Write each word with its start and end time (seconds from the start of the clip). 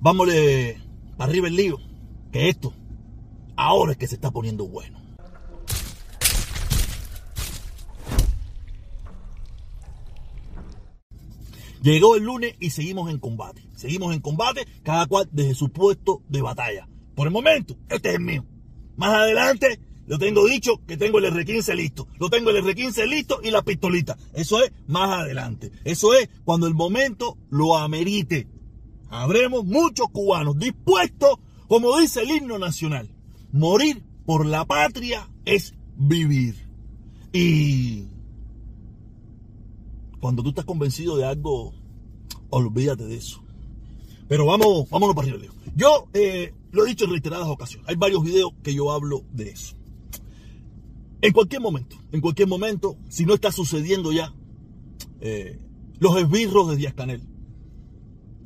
vámonos 0.00 0.34
arriba 1.18 1.48
el 1.48 1.56
lío, 1.56 1.78
que 2.32 2.48
esto 2.48 2.72
ahora 3.56 3.92
es 3.92 3.98
que 3.98 4.06
se 4.06 4.14
está 4.14 4.30
poniendo 4.30 4.66
bueno. 4.66 4.98
Llegó 11.82 12.16
el 12.16 12.24
lunes 12.24 12.54
y 12.58 12.70
seguimos 12.70 13.10
en 13.10 13.18
combate. 13.18 13.62
Seguimos 13.76 14.14
en 14.14 14.20
combate, 14.20 14.66
cada 14.82 15.06
cual 15.06 15.28
desde 15.30 15.54
su 15.54 15.70
puesto 15.70 16.22
de 16.28 16.42
batalla. 16.42 16.88
Por 17.14 17.28
el 17.28 17.32
momento, 17.32 17.76
este 17.88 18.10
es 18.10 18.14
el 18.16 18.20
mío. 18.20 18.44
Más 18.96 19.14
adelante, 19.14 19.80
lo 20.06 20.18
tengo 20.18 20.46
dicho 20.46 20.84
que 20.86 20.96
tengo 20.96 21.18
el 21.18 21.26
R15 21.26 21.74
listo. 21.74 22.08
Lo 22.18 22.28
tengo 22.30 22.50
el 22.50 22.64
R15 22.64 23.06
listo 23.06 23.40
y 23.42 23.50
la 23.50 23.62
pistolita. 23.62 24.16
Eso 24.34 24.62
es 24.62 24.72
más 24.86 25.20
adelante. 25.20 25.70
Eso 25.84 26.14
es 26.14 26.28
cuando 26.44 26.66
el 26.66 26.74
momento 26.74 27.38
lo 27.50 27.76
amerite. 27.76 28.48
Habremos 29.10 29.64
muchos 29.64 30.08
cubanos 30.10 30.58
dispuestos, 30.58 31.38
como 31.66 31.98
dice 31.98 32.22
el 32.22 32.30
himno 32.30 32.58
nacional. 32.58 33.10
Morir 33.52 34.02
por 34.26 34.44
la 34.44 34.64
patria 34.64 35.28
es 35.44 35.74
vivir. 35.96 36.68
Y 37.32 38.04
cuando 40.20 40.42
tú 40.42 40.50
estás 40.50 40.64
convencido 40.64 41.16
de 41.16 41.24
algo, 41.24 41.72
olvídate 42.50 43.06
de 43.06 43.16
eso. 43.16 43.42
Pero 44.28 44.44
vamos, 44.46 44.88
vámonos 44.90 45.16
para 45.16 45.28
arriba. 45.28 45.54
Yo 45.74 46.08
eh, 46.12 46.52
lo 46.70 46.84
he 46.84 46.88
dicho 46.88 47.06
en 47.06 47.12
reiteradas 47.12 47.48
ocasiones. 47.48 47.88
Hay 47.88 47.96
varios 47.96 48.22
videos 48.22 48.52
que 48.62 48.74
yo 48.74 48.92
hablo 48.92 49.24
de 49.32 49.50
eso. 49.50 49.74
En 51.20 51.32
cualquier 51.32 51.60
momento, 51.60 51.96
en 52.12 52.20
cualquier 52.20 52.46
momento, 52.46 52.96
si 53.08 53.24
no 53.24 53.34
está 53.34 53.50
sucediendo 53.50 54.12
ya, 54.12 54.34
eh, 55.20 55.58
los 55.98 56.16
esbirros 56.16 56.68
de 56.68 56.76
Díaz 56.76 56.94
Canel, 56.94 57.22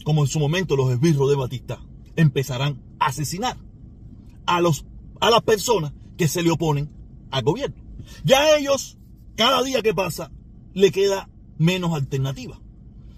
como 0.05 0.23
en 0.23 0.29
su 0.29 0.39
momento 0.39 0.77
los 0.77 0.91
esbirros 0.93 1.29
de 1.31 1.37
Batista, 1.37 1.81
empezarán 2.17 2.83
a 2.99 3.07
asesinar 3.07 3.57
a, 4.47 4.61
los, 4.61 4.85
a 5.21 5.31
las 5.31 5.43
personas 5.43 5.93
que 6.17 6.29
se 6.29 6.43
le 6.43 6.51
oponen 6.51 6.91
al 7.31 7.43
gobierno. 7.43 7.83
Ya 8.25 8.57
ellos, 8.57 8.99
cada 9.37 9.63
día 9.63 9.83
que 9.83 9.95
pasa, 9.95 10.31
le 10.75 10.91
queda 10.91 11.29
menos 11.59 11.95
alternativa. 11.95 12.61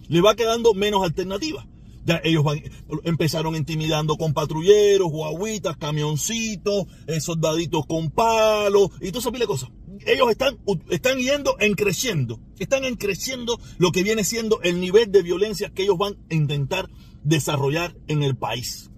Le 0.08 0.20
va 0.20 0.34
quedando 0.34 0.74
menos 0.74 1.02
alternativa. 1.02 1.66
Ya 2.04 2.20
ellos 2.22 2.44
van, 2.44 2.62
empezaron 3.04 3.56
intimidando 3.56 4.16
con 4.16 4.34
patrulleros, 4.34 5.10
guaguitas, 5.10 5.76
camioncitos, 5.78 6.86
eh, 7.06 7.20
soldaditos 7.20 7.86
con 7.86 8.10
palos 8.10 8.90
y 9.00 9.10
todas 9.10 9.26
esas 9.26 9.46
cosas. 9.46 9.70
Ellos 10.06 10.30
están, 10.30 10.58
están 10.90 11.18
yendo 11.18 11.56
en 11.60 11.74
creciendo, 11.74 12.40
están 12.58 12.84
en 12.84 12.96
creciendo 12.96 13.58
lo 13.78 13.92
que 13.92 14.02
viene 14.02 14.24
siendo 14.24 14.60
el 14.62 14.80
nivel 14.80 15.12
de 15.12 15.22
violencia 15.22 15.70
que 15.70 15.84
ellos 15.84 15.98
van 15.98 16.14
a 16.30 16.34
intentar 16.34 16.88
desarrollar 17.22 17.96
en 18.06 18.22
el 18.22 18.36
país. 18.36 18.90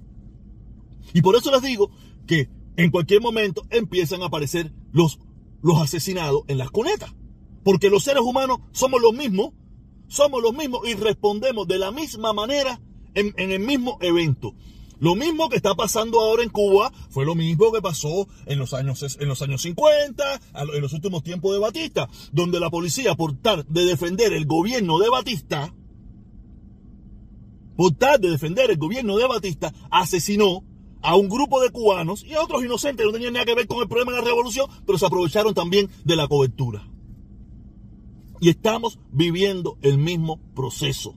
Y 1.13 1.23
por 1.23 1.37
eso 1.37 1.51
les 1.51 1.63
digo 1.63 1.91
que 2.27 2.49
en 2.77 2.91
cualquier 2.91 3.21
momento 3.21 3.63
empiezan 3.71 4.23
a 4.23 4.27
aparecer 4.27 4.73
los, 4.93 5.19
los 5.63 5.81
asesinados 5.81 6.43
en 6.49 6.59
las 6.59 6.71
cunetas. 6.71 7.15
Porque 7.65 7.91
los 7.91 8.05
seres 8.05 8.23
humanos 8.23 8.59
somos 8.73 9.01
los 9.01 9.13
mismos, 9.13 9.53
somos 10.09 10.43
los 10.43 10.55
mismos 10.55 10.87
y 10.87 10.95
respondemos 10.95 11.67
de 11.67 11.79
la 11.79 11.91
misma 11.91 12.33
manera 12.33 12.81
en, 13.15 13.51
el 13.51 13.61
mismo 13.61 13.99
evento. 14.01 14.55
Lo 14.99 15.15
mismo 15.15 15.49
que 15.49 15.57
está 15.57 15.75
pasando 15.75 16.21
ahora 16.21 16.43
en 16.43 16.49
Cuba 16.49 16.91
fue 17.11 17.27
lo 17.27 17.35
mismo 17.35 17.71
que 17.71 17.83
pasó 17.83 18.27
en 18.47 18.59
los 18.59 18.73
años, 18.73 19.17
en 19.21 19.29
los 19.29 19.43
años 19.43 19.63
50, 19.63 20.41
en 20.75 20.81
los 20.81 20.93
últimos 20.95 21.23
tiempos 21.23 21.53
de 21.53 21.59
Batista, 21.59 22.09
donde 22.33 22.61
la 22.61 22.71
policía, 22.71 23.15
por 23.15 23.37
tal 23.37 23.67
de 23.69 23.85
defender 23.85 24.33
el 24.33 24.47
gobierno 24.47 24.99
de 24.99 25.11
Batista, 25.11 25.75
por 27.77 27.93
tal 27.93 28.21
de 28.21 28.31
defender 28.31 28.71
el 28.71 28.79
gobierno 28.79 29.19
de 29.19 29.27
Batista, 29.27 29.73
asesinó 29.91 30.65
a 31.03 31.15
un 31.15 31.29
grupo 31.29 31.61
de 31.61 31.71
cubanos 31.71 32.25
y 32.25 32.33
a 32.33 32.43
otros 32.43 32.65
inocentes 32.65 33.05
no 33.05 33.13
tenían 33.13 33.35
nada 33.35 33.45
que 33.45 33.55
ver 33.55 33.67
con 33.67 33.83
el 33.83 33.89
problema 33.89 34.13
de 34.13 34.19
la 34.19 34.25
revolución, 34.25 34.69
pero 34.87 34.99
se 34.99 35.07
aprovecharon 35.07 35.53
también 35.53 35.91
de 36.05 36.17
la 36.17 36.27
cobertura. 36.27 36.89
Y 38.41 38.49
estamos 38.49 38.99
viviendo 39.13 39.77
el 39.83 39.99
mismo 39.99 40.41
proceso. 40.55 41.15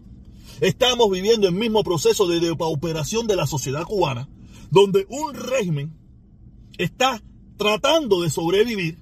Estamos 0.61 1.09
viviendo 1.09 1.47
el 1.47 1.53
mismo 1.53 1.83
proceso 1.83 2.27
de 2.27 2.39
depauperación 2.41 3.27
de 3.27 3.37
la 3.37 3.47
sociedad 3.47 3.83
cubana, 3.83 4.27
donde 4.69 5.05
un 5.09 5.33
régimen 5.33 5.97
está 6.77 7.21
tratando 7.57 8.21
de 8.21 8.29
sobrevivir, 8.29 8.97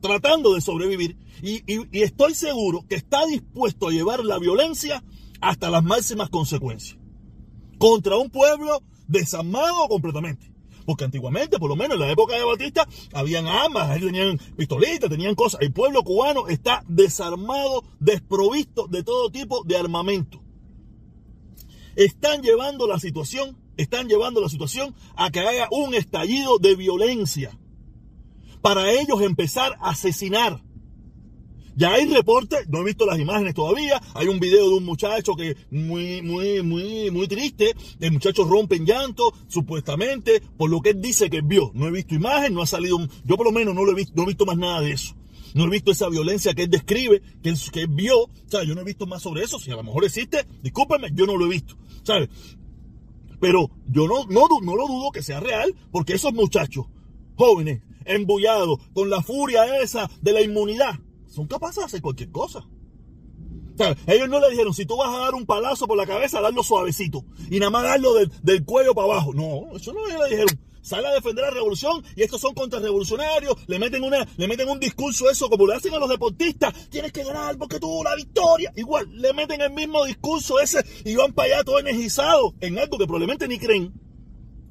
tratando 0.00 0.54
de 0.54 0.60
sobrevivir, 0.60 1.16
y, 1.42 1.62
estoy 2.00 2.34
seguro 2.34 2.84
que 2.88 2.96
está 2.96 3.24
dispuesto 3.26 3.88
a 3.88 3.92
llevar 3.92 4.24
la 4.24 4.38
violencia 4.38 5.04
hasta 5.40 5.70
las 5.70 5.84
máximas 5.84 6.30
consecuencias. 6.30 6.98
Contra 7.78 8.16
un 8.16 8.30
pueblo 8.30 8.82
desarmado 9.06 9.86
completamente. 9.88 10.52
Porque 10.86 11.04
antiguamente, 11.04 11.58
por 11.58 11.70
lo 11.70 11.76
menos 11.76 11.94
en 11.94 12.00
la 12.00 12.10
época 12.10 12.34
de 12.34 12.44
Batista, 12.44 12.86
habían 13.12 13.46
armas, 13.46 13.98
tenían 14.00 14.38
pistolitas, 14.56 15.08
tenían 15.08 15.34
cosas. 15.34 15.60
El 15.62 15.72
pueblo 15.72 16.02
cubano 16.02 16.48
está 16.48 16.84
desarmado, 16.88 17.84
desprovisto 18.00 18.86
de 18.86 19.02
todo 19.02 19.30
tipo 19.30 19.64
de 19.64 19.78
armamento. 19.78 20.43
Están 21.96 22.42
llevando 22.42 22.86
la 22.86 22.98
situación, 22.98 23.56
están 23.76 24.08
llevando 24.08 24.40
la 24.40 24.48
situación 24.48 24.94
a 25.16 25.30
que 25.30 25.40
haya 25.40 25.68
un 25.70 25.94
estallido 25.94 26.58
de 26.58 26.76
violencia. 26.76 27.58
Para 28.60 28.90
ellos 28.90 29.20
empezar 29.20 29.76
a 29.80 29.90
asesinar 29.90 30.62
ya 31.76 31.94
hay 31.94 32.06
reportes, 32.06 32.68
no 32.68 32.80
he 32.80 32.84
visto 32.84 33.04
las 33.04 33.18
imágenes 33.18 33.54
todavía. 33.54 34.00
Hay 34.14 34.28
un 34.28 34.38
video 34.38 34.68
de 34.68 34.76
un 34.76 34.84
muchacho 34.84 35.34
que 35.34 35.56
muy, 35.72 36.22
muy, 36.22 36.62
muy, 36.62 37.10
muy 37.10 37.26
triste. 37.26 37.74
El 37.98 38.12
muchacho 38.12 38.44
rompe 38.44 38.76
en 38.76 38.86
llanto, 38.86 39.32
supuestamente, 39.48 40.40
por 40.56 40.70
lo 40.70 40.80
que 40.80 40.90
él 40.90 41.00
dice 41.00 41.28
que 41.28 41.40
vio. 41.42 41.72
No 41.74 41.88
he 41.88 41.90
visto 41.90 42.14
imagen, 42.14 42.54
no 42.54 42.62
ha 42.62 42.66
salido. 42.66 42.98
Yo 43.24 43.36
por 43.36 43.46
lo 43.46 43.52
menos 43.52 43.74
no 43.74 43.84
lo 43.84 43.90
he 43.90 43.96
visto, 43.96 44.12
no 44.14 44.22
he 44.22 44.26
visto 44.26 44.46
más 44.46 44.56
nada 44.56 44.80
de 44.82 44.92
eso. 44.92 45.16
No 45.54 45.64
he 45.64 45.70
visto 45.70 45.90
esa 45.90 46.08
violencia 46.08 46.54
que 46.54 46.64
él 46.64 46.70
describe, 46.70 47.22
que 47.42 47.48
él, 47.48 47.58
que 47.72 47.86
vio. 47.86 48.22
O 48.22 48.30
sea, 48.46 48.62
yo 48.62 48.74
no 48.76 48.82
he 48.82 48.84
visto 48.84 49.06
más 49.06 49.22
sobre 49.22 49.42
eso. 49.42 49.58
Si 49.58 49.72
a 49.72 49.76
lo 49.76 49.82
mejor 49.82 50.04
existe, 50.04 50.46
discúlpenme, 50.62 51.10
yo 51.12 51.26
no 51.26 51.36
lo 51.36 51.46
he 51.46 51.48
visto. 51.48 51.76
¿Sabes? 52.04 52.28
Pero 53.40 53.70
yo 53.88 54.06
no, 54.06 54.24
no, 54.26 54.46
no 54.62 54.76
lo 54.76 54.86
dudo 54.86 55.10
que 55.10 55.22
sea 55.22 55.40
real, 55.40 55.74
porque 55.90 56.14
esos 56.14 56.32
muchachos 56.32 56.86
jóvenes, 57.36 57.82
embullados, 58.04 58.78
con 58.92 59.10
la 59.10 59.22
furia 59.22 59.80
esa 59.80 60.08
de 60.22 60.32
la 60.32 60.40
inmunidad, 60.40 60.94
son 61.26 61.46
capaces 61.46 61.78
de 61.78 61.84
hacer 61.84 62.02
cualquier 62.02 62.30
cosa. 62.30 62.60
O 62.60 63.76
sea, 63.76 63.96
ellos 64.06 64.28
no 64.28 64.38
le 64.38 64.50
dijeron, 64.50 64.72
si 64.72 64.86
tú 64.86 64.96
vas 64.96 65.12
a 65.12 65.18
dar 65.18 65.34
un 65.34 65.46
palazo 65.46 65.86
por 65.86 65.96
la 65.96 66.06
cabeza, 66.06 66.40
darlo 66.40 66.62
suavecito. 66.62 67.24
Y 67.50 67.58
nada 67.58 67.70
más 67.70 67.82
darlo 67.82 68.14
del, 68.14 68.64
cuello 68.64 68.94
para 68.94 69.08
abajo. 69.08 69.34
No, 69.34 69.76
eso 69.76 69.92
no 69.92 70.06
le 70.06 70.30
dijeron. 70.30 70.60
Sale 70.84 71.08
a 71.08 71.14
defender 71.14 71.42
la 71.42 71.50
revolución 71.50 72.04
y 72.14 72.24
estos 72.24 72.42
son 72.42 72.52
contrarrevolucionarios. 72.52 73.56
Le 73.68 73.78
meten, 73.78 74.04
una, 74.04 74.28
le 74.36 74.46
meten 74.46 74.68
un 74.68 74.78
discurso 74.78 75.30
eso 75.30 75.48
como 75.48 75.66
le 75.66 75.74
hacen 75.74 75.94
a 75.94 75.98
los 75.98 76.10
deportistas. 76.10 76.90
Tienes 76.90 77.10
que 77.10 77.24
ganar 77.24 77.56
porque 77.56 77.80
tuvo 77.80 78.04
la 78.04 78.14
victoria. 78.14 78.70
Igual, 78.76 79.08
le 79.10 79.32
meten 79.32 79.62
el 79.62 79.72
mismo 79.72 80.04
discurso 80.04 80.60
ese 80.60 80.84
y 81.06 81.16
van 81.16 81.32
para 81.32 81.54
allá 81.54 81.64
todo 81.64 81.78
energizado 81.78 82.54
en 82.60 82.78
algo 82.78 82.98
que 82.98 83.06
probablemente 83.06 83.48
ni 83.48 83.58
creen. 83.58 83.94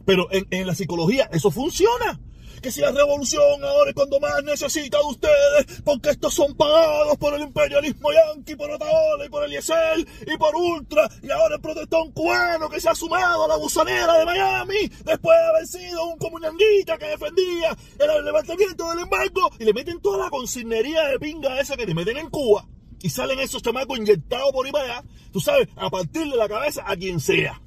Pero 0.05 0.31
en, 0.31 0.45
en 0.51 0.67
la 0.67 0.75
psicología 0.75 1.27
eso 1.33 1.49
funciona 1.49 2.21
que 2.63 2.71
si 2.71 2.79
la 2.79 2.91
revolución 2.91 3.61
ahora 3.61 3.89
es 3.89 3.93
cuando 3.93 4.21
más 4.21 4.41
necesita 4.41 4.97
de 4.97 5.03
ustedes, 5.03 5.81
porque 5.83 6.11
estos 6.11 6.33
son 6.33 6.55
pagados 6.55 7.17
por 7.17 7.33
el 7.33 7.41
imperialismo 7.41 8.09
yanqui, 8.13 8.55
por 8.55 8.71
Otaola 8.71 9.25
y 9.25 9.29
por 9.29 9.43
Eliezer 9.43 9.99
y 9.99 10.37
por 10.37 10.55
Ultra, 10.55 11.09
y 11.21 11.29
ahora 11.29 11.55
el 11.55 11.61
protestón 11.61 12.13
cubano 12.13 12.69
que 12.69 12.79
se 12.79 12.87
ha 12.87 12.95
sumado 12.95 13.43
a 13.43 13.47
la 13.49 13.57
busanera 13.57 14.17
de 14.17 14.25
Miami, 14.25 14.87
después 15.03 15.37
de 15.37 15.45
haber 15.45 15.67
sido 15.67 16.05
un 16.05 16.17
comunanguita 16.17 16.97
que 16.97 17.07
defendía 17.07 17.77
el 17.99 18.25
levantamiento 18.25 18.89
del 18.91 18.99
embargo, 18.99 19.51
y 19.59 19.65
le 19.65 19.73
meten 19.73 19.99
toda 19.99 20.23
la 20.23 20.29
consignería 20.29 21.03
de 21.09 21.19
pinga 21.19 21.59
esa 21.59 21.75
que 21.75 21.85
le 21.85 21.93
meten 21.93 22.15
en 22.15 22.29
Cuba, 22.29 22.65
y 23.01 23.09
salen 23.09 23.41
esos 23.41 23.61
chamacos 23.61 23.97
inyectados 23.97 24.53
por 24.53 24.65
ahí 24.65 24.71
allá, 24.73 25.03
tú 25.33 25.41
sabes, 25.41 25.67
a 25.75 25.89
partir 25.89 26.31
de 26.31 26.37
la 26.37 26.47
cabeza 26.47 26.83
a 26.87 26.95
quien 26.95 27.19
sea 27.19 27.61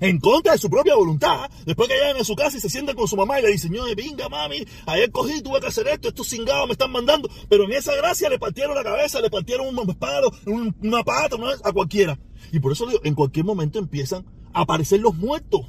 en 0.00 0.18
contra 0.18 0.52
de 0.52 0.58
su 0.58 0.70
propia 0.70 0.94
voluntad, 0.94 1.50
después 1.66 1.88
que 1.88 1.94
llegan 1.94 2.16
a 2.16 2.24
su 2.24 2.34
casa 2.34 2.56
y 2.56 2.60
se 2.60 2.70
sientan 2.70 2.96
con 2.96 3.06
su 3.06 3.16
mamá 3.16 3.38
y 3.38 3.42
le 3.42 3.52
dicen, 3.52 3.70
de 3.70 3.94
venga 3.94 4.28
mami, 4.28 4.64
ayer 4.86 5.10
cogí, 5.10 5.42
tuve 5.42 5.60
que 5.60 5.66
hacer 5.66 5.86
esto, 5.88 6.08
estos 6.08 6.28
cingados 6.28 6.66
me 6.66 6.72
están 6.72 6.90
mandando, 6.90 7.28
pero 7.48 7.64
en 7.64 7.72
esa 7.72 7.94
gracia 7.94 8.28
le 8.28 8.38
partieron 8.38 8.74
la 8.74 8.82
cabeza, 8.82 9.20
le 9.20 9.30
partieron 9.30 9.66
un 9.68 9.94
palo, 9.96 10.30
una 10.46 11.04
pata, 11.04 11.36
a 11.64 11.72
cualquiera. 11.72 12.18
Y 12.52 12.60
por 12.60 12.72
eso 12.72 12.86
digo, 12.86 13.00
en 13.04 13.14
cualquier 13.14 13.44
momento 13.44 13.78
empiezan 13.78 14.24
a 14.52 14.62
aparecer 14.62 15.00
los 15.00 15.14
muertos. 15.14 15.60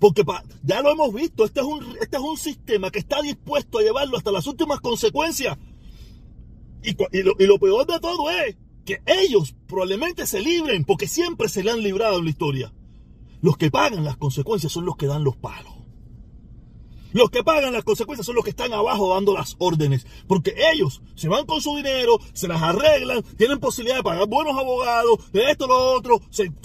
Porque 0.00 0.24
ya 0.62 0.82
lo 0.82 0.92
hemos 0.92 1.14
visto, 1.14 1.44
este 1.44 1.60
es, 1.60 1.66
un, 1.66 1.96
este 2.00 2.16
es 2.16 2.22
un 2.22 2.36
sistema 2.36 2.90
que 2.90 2.98
está 2.98 3.22
dispuesto 3.22 3.78
a 3.78 3.82
llevarlo 3.82 4.18
hasta 4.18 4.30
las 4.30 4.46
últimas 4.46 4.80
consecuencias. 4.80 5.56
Y, 6.82 6.90
y, 6.90 7.22
lo, 7.22 7.32
y 7.38 7.46
lo 7.46 7.58
peor 7.58 7.86
de 7.86 7.98
todo 7.98 8.30
es 8.30 8.56
que 8.84 9.00
ellos 9.06 9.54
probablemente 9.66 10.26
se 10.26 10.40
libren, 10.40 10.84
porque 10.84 11.08
siempre 11.08 11.48
se 11.48 11.64
le 11.64 11.70
han 11.70 11.82
librado 11.82 12.18
en 12.18 12.24
la 12.24 12.30
historia. 12.30 12.72
Los 13.46 13.56
que 13.56 13.70
pagan 13.70 14.02
las 14.02 14.16
consecuencias 14.16 14.72
son 14.72 14.86
los 14.86 14.96
que 14.96 15.06
dan 15.06 15.22
los 15.22 15.36
palos. 15.36 15.72
Los 17.12 17.30
que 17.30 17.44
pagan 17.44 17.72
las 17.72 17.84
consecuencias 17.84 18.26
son 18.26 18.34
los 18.34 18.42
que 18.42 18.50
están 18.50 18.72
abajo 18.72 19.14
dando 19.14 19.34
las 19.34 19.54
órdenes, 19.60 20.04
porque 20.26 20.52
ellos 20.72 21.00
se 21.14 21.28
van 21.28 21.46
con 21.46 21.60
su 21.60 21.76
dinero, 21.76 22.18
se 22.32 22.48
las 22.48 22.60
arreglan, 22.60 23.22
tienen 23.36 23.60
posibilidad 23.60 23.98
de 23.98 24.02
pagar 24.02 24.26
buenos 24.26 24.58
abogados, 24.58 25.30
de 25.30 25.48
esto, 25.48 25.68
lo 25.68 25.94
otro, 25.94 26.20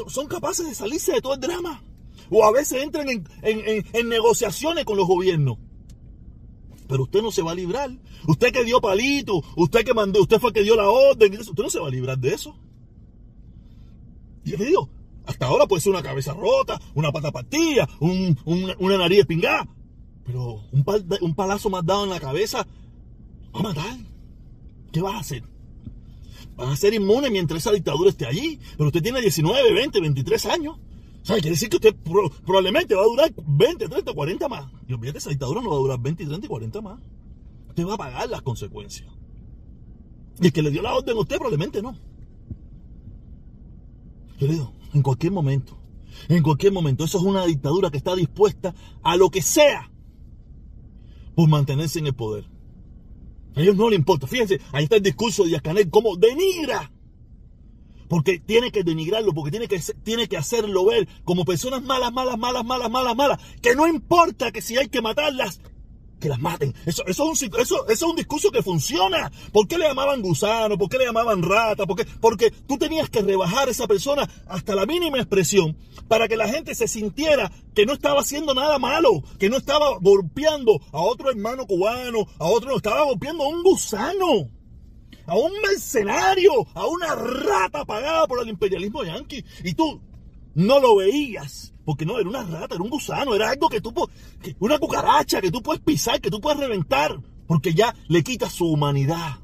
son 0.07 0.25
capaces 0.25 0.67
de 0.67 0.73
salirse 0.73 1.11
de 1.11 1.21
todo 1.21 1.35
el 1.35 1.39
drama. 1.39 1.83
O 2.31 2.43
a 2.43 2.51
veces 2.51 2.81
entran 2.81 3.07
en, 3.43 4.09
negociaciones 4.09 4.83
con 4.83 4.97
los 4.97 5.07
gobiernos. 5.07 5.59
Pero 6.87 7.03
usted 7.03 7.21
no 7.21 7.29
se 7.29 7.43
va 7.43 7.51
a 7.51 7.55
librar. 7.55 7.91
Usted 8.27 8.51
que 8.51 8.63
dio 8.63 8.81
palito, 8.81 9.43
usted 9.55 9.85
que 9.85 9.93
mandó, 9.93 10.19
usted 10.19 10.39
fue 10.39 10.49
el 10.49 10.55
que 10.55 10.63
dio 10.63 10.75
la 10.75 10.89
orden, 10.89 11.39
usted 11.39 11.61
no 11.61 11.69
se 11.69 11.79
va 11.79 11.89
a 11.89 11.91
librar 11.91 12.17
de 12.17 12.33
eso. 12.33 12.55
Y 14.43 14.57
le 14.57 14.65
hasta 15.25 15.45
ahora 15.45 15.67
puede 15.67 15.81
ser 15.81 15.91
una 15.91 16.03
cabeza 16.03 16.33
rota, 16.33 16.79
una 16.95 17.11
pata 17.11 17.31
partida, 17.31 17.87
una 17.99 18.97
nariz 18.97 19.19
espingada, 19.19 19.67
pero 20.25 20.61
un, 20.71 20.83
un 21.21 21.35
palazo 21.35 21.69
más 21.69 21.85
dado 21.85 22.03
en 22.03 22.09
la 22.09 22.19
cabeza 22.19 22.65
va 23.55 23.59
a 23.59 23.63
matar. 23.63 23.97
¿Qué 24.91 25.01
vas 25.01 25.15
a 25.15 25.19
hacer? 25.19 25.43
Vas 26.55 26.69
a 26.69 26.75
ser 26.75 26.93
inmune 26.93 27.29
mientras 27.29 27.61
esa 27.61 27.71
dictadura 27.71 28.09
esté 28.09 28.25
allí. 28.25 28.59
Pero 28.77 28.87
usted 28.87 29.01
tiene 29.01 29.21
19, 29.21 29.73
20, 29.73 30.01
23 30.01 30.45
años. 30.47 30.77
¿Sabe? 31.23 31.39
Quiere 31.41 31.55
decir 31.55 31.69
que 31.69 31.77
usted 31.77 31.95
probablemente 32.45 32.95
va 32.95 33.03
a 33.03 33.05
durar 33.05 33.33
20, 33.35 33.87
30, 33.87 34.13
40 34.13 34.47
más. 34.47 34.65
Y 34.87 34.93
olvídate, 34.93 35.19
esa 35.19 35.29
dictadura 35.29 35.61
no 35.61 35.69
va 35.69 35.75
a 35.75 35.79
durar 35.79 35.99
20, 35.99 36.25
30 36.25 36.45
y 36.45 36.49
40 36.49 36.81
más. 36.81 36.99
Usted 37.69 37.85
va 37.85 37.93
a 37.93 37.97
pagar 37.97 38.29
las 38.29 38.41
consecuencias. 38.41 39.09
Y 40.39 40.47
el 40.47 40.53
que 40.53 40.61
le 40.61 40.71
dio 40.71 40.81
la 40.81 40.93
orden 40.93 41.15
a 41.15 41.21
usted 41.21 41.37
probablemente 41.37 41.81
no. 41.81 41.95
Yo 44.39 44.47
le 44.47 44.53
digo, 44.53 44.73
en 44.93 45.01
cualquier 45.01 45.31
momento, 45.31 45.77
en 46.27 46.43
cualquier 46.43 46.73
momento, 46.73 47.03
eso 47.03 47.17
es 47.17 47.23
una 47.23 47.45
dictadura 47.45 47.89
que 47.89 47.97
está 47.97 48.15
dispuesta 48.15 48.73
a 49.01 49.15
lo 49.15 49.29
que 49.29 49.41
sea 49.41 49.91
por 51.35 51.49
mantenerse 51.49 51.99
en 51.99 52.07
el 52.07 52.13
poder. 52.13 52.45
A 53.55 53.61
ellos 53.61 53.75
no 53.75 53.89
le 53.89 53.95
importa. 53.95 54.27
Fíjense, 54.27 54.59
ahí 54.71 54.85
está 54.85 54.97
el 54.97 55.03
discurso 55.03 55.43
de 55.43 55.49
Díaz 55.49 55.63
como 55.89 56.15
denigra. 56.15 56.91
Porque 58.07 58.39
tiene 58.39 58.71
que 58.71 58.83
denigrarlo, 58.83 59.33
porque 59.33 59.51
tiene 59.51 59.67
que, 59.67 59.79
tiene 60.03 60.27
que 60.27 60.35
hacerlo 60.35 60.85
ver 60.85 61.07
como 61.23 61.45
personas 61.45 61.81
malas, 61.81 62.11
malas, 62.11 62.37
malas, 62.37 62.65
malas, 62.65 62.91
malas, 62.91 63.15
malas. 63.15 63.39
Que 63.61 63.73
no 63.73 63.87
importa 63.87 64.51
que 64.51 64.61
si 64.61 64.77
hay 64.77 64.89
que 64.89 65.01
matarlas, 65.01 65.61
que 66.21 66.29
las 66.29 66.39
maten. 66.39 66.73
Eso, 66.85 67.03
eso, 67.05 67.33
es 67.33 67.41
un, 67.41 67.59
eso, 67.59 67.87
es 67.89 68.01
un 68.01 68.15
discurso 68.15 68.49
que 68.51 68.63
funciona. 68.63 69.29
¿Por 69.51 69.67
qué 69.67 69.77
le 69.77 69.87
llamaban 69.87 70.21
gusano? 70.21 70.77
¿Por 70.77 70.87
qué 70.87 70.97
le 70.97 71.05
llamaban 71.05 71.43
rata? 71.43 71.85
Porque 71.85 72.51
tú 72.51 72.77
tenías 72.77 73.09
que 73.09 73.21
rebajar 73.21 73.67
a 73.67 73.71
esa 73.71 73.87
persona 73.87 74.29
hasta 74.47 74.75
la 74.75 74.85
mínima 74.85 75.17
expresión 75.17 75.75
para 76.07 76.29
que 76.29 76.37
la 76.37 76.47
gente 76.47 76.73
se 76.75 76.87
sintiera 76.87 77.51
que 77.73 77.85
no 77.85 77.93
estaba 77.93 78.21
haciendo 78.21 78.53
nada 78.53 78.79
malo, 78.79 79.23
que 79.37 79.49
no 79.49 79.57
estaba 79.57 79.97
golpeando 79.99 80.79
a 80.93 81.01
otro 81.01 81.29
hermano 81.29 81.65
cubano, 81.65 82.19
a 82.39 82.45
otro 82.45 82.77
estaba 82.77 83.03
golpeando 83.03 83.43
a 83.43 83.47
un 83.47 83.63
gusano. 83.63 84.49
A 85.25 85.35
un 85.35 85.51
mercenario, 85.61 86.51
a 86.73 86.87
una 86.87 87.15
rata 87.15 87.85
pagada 87.85 88.27
por 88.27 88.41
el 88.41 88.49
imperialismo 88.49 89.03
yanqui. 89.03 89.43
Y 89.63 89.73
tú 89.73 90.01
no 90.55 90.79
lo 90.79 90.97
veías 90.97 91.73
porque 91.91 92.05
no, 92.05 92.17
era 92.17 92.29
una 92.29 92.43
rata, 92.43 92.75
era 92.75 92.83
un 92.85 92.89
gusano, 92.89 93.35
era 93.35 93.49
algo 93.49 93.67
que 93.67 93.81
tú, 93.81 93.93
una 94.59 94.79
cucaracha 94.79 95.41
que 95.41 95.51
tú 95.51 95.61
puedes 95.61 95.81
pisar, 95.83 96.21
que 96.21 96.31
tú 96.31 96.39
puedes 96.39 96.57
reventar, 96.57 97.19
porque 97.45 97.73
ya 97.73 97.93
le 98.07 98.23
quita 98.23 98.49
su 98.49 98.65
humanidad. 98.65 99.39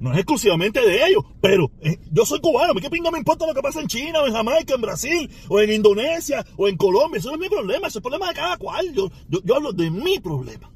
No 0.00 0.12
es 0.12 0.18
exclusivamente 0.18 0.82
de 0.82 1.06
ellos, 1.06 1.24
pero 1.40 1.70
eh, 1.80 1.98
yo 2.12 2.26
soy 2.26 2.40
cubano, 2.40 2.74
¿qué 2.74 2.90
pinga 2.90 3.10
me 3.10 3.16
importa 3.16 3.46
lo 3.46 3.54
que 3.54 3.62
pasa 3.62 3.80
en 3.80 3.86
China, 3.86 4.20
o 4.20 4.26
en 4.26 4.34
Jamaica, 4.34 4.74
en 4.74 4.82
Brasil, 4.82 5.30
o 5.48 5.58
en 5.60 5.72
Indonesia, 5.72 6.44
o 6.58 6.68
en 6.68 6.76
Colombia? 6.76 7.20
Eso 7.20 7.30
no 7.30 7.36
es 7.36 7.40
mi 7.40 7.48
problema, 7.48 7.86
eso 7.86 7.88
es 7.88 7.96
el 7.96 8.02
problema 8.02 8.28
de 8.28 8.34
cada 8.34 8.58
cual. 8.58 8.92
Yo, 8.92 9.08
yo, 9.30 9.54
hablo 9.56 9.72
de 9.72 9.90
mi 9.90 10.20
problema. 10.20 10.70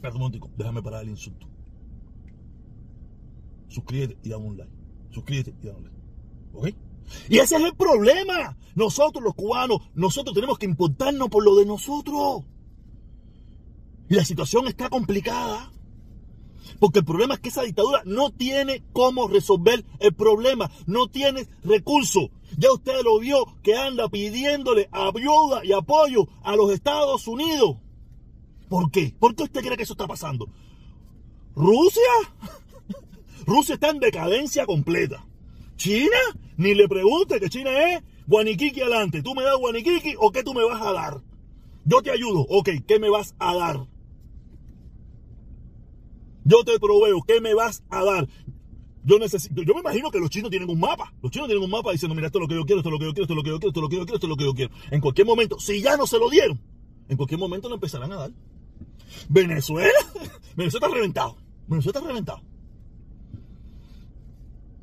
Perdón, 0.00 0.22
Montico, 0.22 0.50
déjame 0.56 0.82
parar 0.82 1.04
el 1.04 1.10
insulto. 1.10 1.46
Suscríbete 3.68 4.16
y 4.24 4.30
dame 4.30 4.46
un 4.46 4.56
like. 4.56 4.72
Suscríbete 5.12 5.54
y 5.62 5.66
dame 5.68 5.78
un 5.78 5.84
like. 5.84 5.98
¿Ok? 6.54 6.91
Y 7.28 7.38
ese 7.38 7.56
es 7.56 7.62
el 7.62 7.74
problema. 7.74 8.56
Nosotros 8.74 9.22
los 9.22 9.34
cubanos, 9.34 9.78
nosotros 9.94 10.34
tenemos 10.34 10.58
que 10.58 10.66
importarnos 10.66 11.28
por 11.28 11.44
lo 11.44 11.56
de 11.56 11.66
nosotros. 11.66 12.42
Y 14.08 14.14
la 14.14 14.24
situación 14.24 14.66
está 14.68 14.88
complicada. 14.88 15.70
Porque 16.78 17.00
el 17.00 17.04
problema 17.04 17.34
es 17.34 17.40
que 17.40 17.48
esa 17.48 17.62
dictadura 17.62 18.02
no 18.04 18.30
tiene 18.30 18.82
cómo 18.92 19.28
resolver 19.28 19.84
el 20.00 20.14
problema. 20.14 20.70
No 20.86 21.08
tiene 21.08 21.46
recursos. 21.64 22.30
Ya 22.58 22.72
usted 22.72 23.02
lo 23.02 23.18
vio 23.18 23.46
que 23.62 23.76
anda 23.76 24.08
pidiéndole 24.08 24.88
ayuda 24.92 25.64
y 25.64 25.72
apoyo 25.72 26.26
a 26.42 26.56
los 26.56 26.72
Estados 26.72 27.26
Unidos. 27.26 27.76
¿Por 28.68 28.90
qué? 28.90 29.14
¿Por 29.18 29.34
qué 29.34 29.44
usted 29.44 29.60
cree 29.60 29.76
que 29.76 29.82
eso 29.82 29.94
está 29.94 30.06
pasando? 30.06 30.48
¿Rusia? 31.54 32.02
Rusia 33.46 33.74
está 33.74 33.90
en 33.90 33.98
decadencia 33.98 34.66
completa. 34.66 35.24
¿China? 35.82 36.20
Ni 36.58 36.76
le 36.76 36.86
pregunte 36.86 37.40
que 37.40 37.48
China 37.48 37.70
es 37.88 38.04
Guaniquiqui 38.28 38.82
adelante. 38.82 39.20
¿Tú 39.20 39.34
me 39.34 39.42
das 39.42 39.56
Guaniquiqui 39.56 40.14
o 40.16 40.30
qué 40.30 40.44
tú 40.44 40.54
me 40.54 40.64
vas 40.64 40.80
a 40.80 40.92
dar? 40.92 41.20
Yo 41.84 42.00
te 42.02 42.12
ayudo. 42.12 42.46
Ok, 42.48 42.68
¿qué 42.86 43.00
me 43.00 43.10
vas 43.10 43.34
a 43.40 43.52
dar? 43.56 43.88
Yo 46.44 46.62
te 46.62 46.78
proveo, 46.78 47.20
¿qué 47.26 47.40
me 47.40 47.52
vas 47.54 47.82
a 47.90 48.04
dar? 48.04 48.28
Yo 49.04 49.18
necesito, 49.18 49.60
yo 49.62 49.74
me 49.74 49.80
imagino 49.80 50.12
que 50.12 50.20
los 50.20 50.30
chinos 50.30 50.50
tienen 50.50 50.70
un 50.70 50.78
mapa. 50.78 51.12
Los 51.20 51.32
chinos 51.32 51.48
tienen 51.48 51.64
un 51.64 51.70
mapa 51.70 51.90
diciendo, 51.90 52.14
mira, 52.14 52.28
esto 52.28 52.38
es 52.38 52.42
lo 52.42 52.48
que 52.48 52.54
yo 52.54 52.64
quiero, 52.64 52.78
esto 52.80 52.88
es 52.88 52.92
lo 52.92 52.98
que 53.00 53.06
yo 53.06 53.12
quiero, 53.12 53.24
esto 53.24 53.32
es 53.32 53.36
lo 53.36 53.42
que 53.42 53.50
yo 53.50 53.58
quiero, 53.58 53.68
esto 53.68 53.80
es 53.80 53.82
lo 53.82 53.88
que 53.88 53.96
yo 53.96 54.04
quiero, 54.04 54.14
esto 54.14 54.26
es 54.26 54.30
lo 54.30 54.36
que 54.36 54.44
yo 54.44 54.54
quiero. 54.54 54.94
En 54.94 55.00
cualquier 55.00 55.26
momento, 55.26 55.58
si 55.58 55.82
ya 55.82 55.96
no 55.96 56.06
se 56.06 56.18
lo 56.20 56.30
dieron, 56.30 56.60
en 57.08 57.16
cualquier 57.16 57.40
momento 57.40 57.68
lo 57.68 57.74
empezarán 57.74 58.12
a 58.12 58.16
dar. 58.16 58.30
Venezuela, 59.28 59.90
Venezuela 60.56 60.86
está 60.86 60.96
reventado. 60.96 61.36
Venezuela 61.66 61.98
está 61.98 62.08
reventado. 62.08 62.40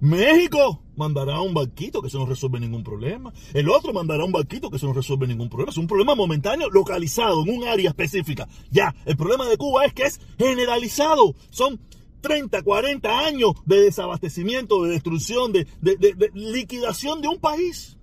México 0.02 0.82
mandará 1.00 1.42
un 1.42 1.54
barquito 1.54 2.02
que 2.02 2.10
eso 2.10 2.20
no 2.20 2.26
resuelve 2.26 2.60
ningún 2.60 2.84
problema. 2.84 3.34
El 3.54 3.70
otro 3.70 3.94
mandará 3.94 4.26
un 4.26 4.34
barquito 4.34 4.70
que 4.70 4.76
eso 4.76 4.88
no 4.88 4.94
resuelve 4.94 5.26
ningún 5.26 5.50
problema. 5.50 5.72
Es 5.72 5.78
un 5.78 5.88
problema 5.88 6.14
momentáneo 6.14 6.70
localizado 6.70 7.44
en 7.44 7.58
un 7.58 7.68
área 7.68 7.90
específica. 7.90 8.48
Ya, 8.70 8.94
el 9.06 9.16
problema 9.16 9.48
de 9.48 9.58
Cuba 9.58 9.86
es 9.86 9.94
que 9.94 10.04
es 10.04 10.20
generalizado. 10.38 11.34
Son 11.50 11.80
30, 12.22 12.62
40 12.64 13.20
años 13.20 13.52
de 13.66 13.82
desabastecimiento, 13.82 14.84
de 14.84 14.92
destrucción, 14.92 15.54
de, 15.54 15.66
de 15.82 16.32
liquidación 16.34 17.22
de 17.22 17.30
un 17.30 17.40
país. 17.40 17.99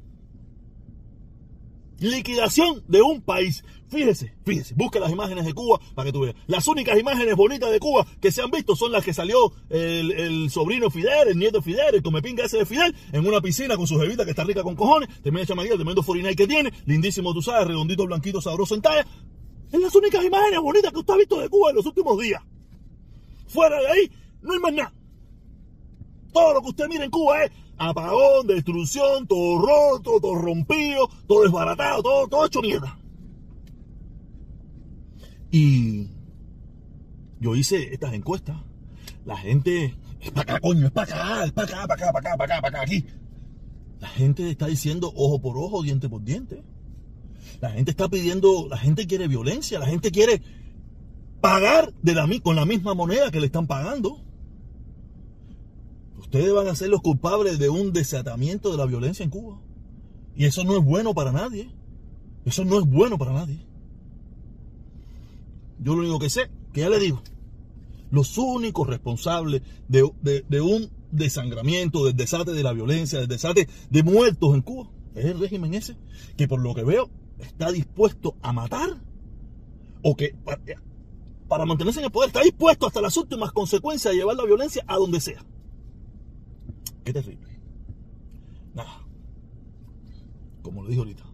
Liquidación 1.99 2.83
de 2.89 3.03
un 3.03 3.23
país. 3.23 3.65
Fíjese, 3.89 4.35
fíjese, 4.45 4.75
busque 4.75 4.99
las 4.99 5.13
imágenes 5.13 5.45
de 5.45 5.55
Cuba 5.55 5.81
para 5.95 6.07
que 6.07 6.13
tú 6.13 6.21
veas. 6.21 6.35
Las 6.47 6.67
únicas 6.67 6.99
imágenes 6.99 7.37
bonitas 7.37 7.71
de 7.71 7.79
Cuba 7.79 8.07
que 8.21 8.33
se 8.33 8.43
han 8.43 8.51
visto 8.51 8.75
son 8.75 8.91
las 8.93 9.05
que 9.05 9.15
salió 9.15 9.53
el, 9.71 10.51
sobrino 10.51 10.91
Fidel, 10.91 11.29
el 11.29 11.39
nieto 11.39 11.63
Fidel, 11.63 11.95
el 11.95 12.03
comepinga 12.03 12.45
ese 12.45 12.59
de 12.59 12.67
Fidel, 12.67 12.95
en 13.13 13.27
una 13.27 13.41
piscina 13.41 13.77
con 13.77 13.87
su 13.87 13.99
jevita 13.99 14.25
que 14.25 14.31
está 14.31 14.45
rica 14.45 14.63
con 14.63 14.75
cojones, 14.75 15.09
tremenda 15.23 15.47
chamaguita, 15.47 15.77
tremendo 15.77 16.03
forinay 16.03 16.35
que 16.35 16.47
tiene, 16.47 16.73
lindísimo, 16.85 17.33
tú 17.33 17.41
sabes, 17.41 17.69
redondito, 17.69 18.05
blanquito, 18.07 18.41
sabroso 18.41 18.75
en 18.75 18.83
talla. 18.83 19.07
Es 19.73 19.81
las 19.81 19.95
únicas 19.95 20.25
imágenes 20.25 20.61
bonitas 20.61 20.93
que 20.93 20.99
usted 20.99 21.15
ha 21.15 21.19
visto 21.19 21.41
de 21.41 21.49
Cuba 21.49 21.71
en 21.71 21.77
los 21.77 21.87
últimos 21.87 22.21
días. 22.21 22.43
Fuera 23.47 23.81
de 23.81 23.87
ahí, 23.87 24.11
no 24.43 24.53
hay 24.53 24.59
más 24.59 24.73
nada. 24.73 24.93
Todo 26.33 26.55
lo 26.55 26.63
que 26.63 26.69
usted 26.69 26.89
mira 26.89 27.05
en 27.05 27.11
Cuba 27.11 27.45
es 27.45 27.53
apagón, 27.79 28.47
destrucción, 28.47 29.27
todo 29.27 29.59
roto, 29.59 30.21
todo 30.21 30.35
rompido, 30.35 31.09
todo 31.27 31.43
desbaratado, 31.43 32.03
todo, 32.03 32.29
todo 32.29 32.47
hecho 32.47 32.63
mierda. 32.63 32.99
Y 35.51 36.09
yo 37.41 37.55
hice 37.55 37.93
estas 37.95 38.15
encuestas. 38.15 38.57
La 39.25 39.37
gente, 39.37 39.95
es 40.21 40.31
para 40.31 40.55
acá, 40.55 40.61
coño, 40.61 40.87
es 40.87 40.93
para 40.93 41.15
acá, 41.15 41.45
es 41.45 41.53
para 41.53 41.67
acá, 41.67 41.87
para 41.87 41.95
acá, 41.95 42.13
para 42.13 42.21
acá, 42.21 42.37
para 42.37 42.55
acá, 42.55 42.63
para 42.63 42.69
acá, 42.69 42.83
aquí. 42.83 43.07
La 44.01 44.09
gente 44.09 44.51
está 44.51 44.67
diciendo 44.67 45.13
ojo 45.15 45.41
por 45.41 45.57
ojo, 45.57 45.83
diente 45.83 46.09
por 46.09 46.23
diente. 46.23 46.63
La 47.61 47.71
gente 47.71 47.91
está 47.91 48.09
pidiendo, 48.09 48.69
la 48.69 48.77
gente 48.77 49.07
quiere 49.07 49.29
violencia, 49.29 49.79
la 49.79 49.87
gente 49.87 50.11
quiere 50.11 50.43
pagar 51.41 51.93
de 52.03 52.15
la, 52.15 52.29
con 52.43 52.57
la 52.57 52.67
misma 52.67 52.95
moneda 52.95 53.31
que 53.31 53.41
le 53.41 53.47
están 53.47 53.67
pagando. 53.67 54.26
Ustedes 56.37 56.55
van 56.55 56.69
a 56.69 56.77
ser 56.77 56.91
los 56.91 57.01
culpables 57.01 57.59
de 57.59 57.71
un 57.71 57.95
desatamiento 57.95 58.71
de 58.71 58.77
la 58.77 58.85
violencia 58.85 59.25
en 59.25 59.31
Cuba. 59.31 59.59
Y 60.37 60.45
eso 60.45 60.65
no 60.65 60.77
es 60.77 60.85
bueno 60.85 61.15
para 61.15 61.33
nadie. 61.33 61.71
Eso 62.45 62.65
no 62.67 62.79
es 62.79 62.87
bueno 62.87 63.17
para 63.17 63.33
nadie. 63.33 63.59
Yo 65.79 65.95
lo 65.95 66.01
único 66.01 66.19
que 66.19 66.29
sé, 66.29 66.51
que 66.75 66.83
ya 66.83 66.91
le 66.91 66.99
digo, 66.99 67.23
los 68.11 68.37
únicos 68.37 68.87
responsables 68.87 69.63
de, 69.89 70.03
un 70.61 70.91
desangramiento, 71.11 72.05
del 72.05 72.15
desate 72.15 72.53
de 72.53 72.63
la 72.63 72.75
violencia, 72.75 73.19
del 73.19 73.29
desate 73.29 73.67
de 73.89 74.03
muertos 74.03 74.55
en 74.55 74.61
Cuba, 74.61 74.91
es 75.15 75.25
el 75.25 75.41
régimen 75.41 75.73
ese, 75.73 75.97
que 76.37 76.47
por 76.47 76.61
lo 76.61 76.75
que 76.75 76.85
veo 76.85 77.09
está 77.39 77.73
dispuesto 77.73 78.37
a 78.43 78.53
matar, 78.53 79.01
o 80.03 80.15
que 80.15 80.35
para, 81.49 81.65
mantenerse 81.65 82.01
en 82.01 82.07
el 82.07 82.13
poder 82.13 82.29
está 82.29 82.43
dispuesto 82.43 82.87
hasta 82.87 83.01
las 83.01 83.17
últimas 83.17 83.53
consecuencias 83.53 84.13
a 84.13 84.17
llevar 84.17 84.37
la 84.37 84.45
violencia 84.45 84.85
a 84.87 84.97
donde 84.97 85.21
sea. 85.21 85.43
Qué 87.05 87.13
terrible. 87.13 87.61
Nada. 88.75 89.07
Como 90.63 90.83
lo 90.83 90.89
dije 90.89 91.01
ahorita. 91.01 91.25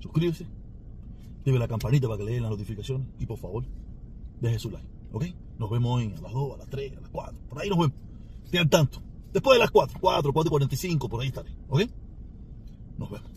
Suscríbese 0.00 0.46
active 1.40 1.58
la 1.58 1.68
campanita 1.68 2.06
para 2.06 2.18
que 2.18 2.24
le 2.24 2.32
den 2.32 2.42
las 2.42 2.50
notificaciones 2.50 3.08
y 3.18 3.26
por 3.26 3.38
favor, 3.38 3.64
deje 4.40 4.58
su 4.58 4.70
like, 4.70 4.86
¿ok? 5.12 5.24
Nos 5.58 5.70
vemos 5.70 5.96
hoy 5.96 6.14
a 6.16 6.20
las 6.20 6.32
2, 6.32 6.54
a 6.54 6.58
las 6.58 6.68
3, 6.68 6.96
a 6.96 7.00
las 7.00 7.10
4, 7.10 7.40
por 7.48 7.60
ahí 7.60 7.68
nos 7.68 7.78
vemos. 7.78 7.96
Al 8.52 8.68
tanto. 8.68 9.00
Después 9.32 9.54
de 9.54 9.60
las 9.60 9.70
4, 9.70 9.98
4, 10.00 10.32
4 10.32 10.48
y 10.48 10.50
45, 10.50 11.08
por 11.08 11.20
ahí 11.20 11.28
estaré, 11.28 11.50
¿ok? 11.68 11.82
Nos 12.98 13.10
vemos. 13.10 13.30